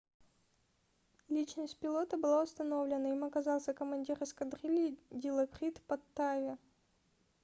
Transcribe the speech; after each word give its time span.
личность 1.29 1.77
пилота 1.77 2.17
была 2.17 2.41
установлена 2.41 3.11
им 3.13 3.23
оказался 3.23 3.71
командир 3.71 4.17
эскадрильи 4.23 4.97
дилокрит 5.11 5.79
паттави 5.83 6.57